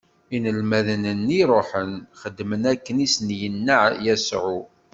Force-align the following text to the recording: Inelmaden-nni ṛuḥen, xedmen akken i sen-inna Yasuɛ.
Inelmaden-nni 0.35 1.41
ṛuḥen, 1.51 1.91
xedmen 2.21 2.63
akken 2.73 2.97
i 3.05 3.07
sen-inna 3.13 3.77
Yasuɛ. 4.05 4.57